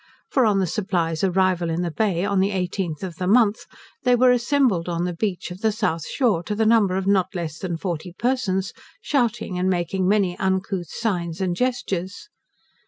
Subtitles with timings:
[0.31, 3.67] For on the Supply's arrival in the Bay on the 18th of the month,
[4.01, 7.35] they were assembled on the beach of the south shore, to the number of not
[7.35, 12.29] less than forty persons, shouting and making many uncouth signs and gestures.